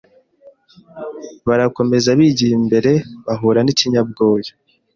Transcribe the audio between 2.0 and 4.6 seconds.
bigiye imbere bahura n'ikinyabwoya